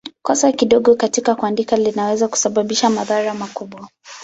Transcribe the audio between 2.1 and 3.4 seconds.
kusababisha madhara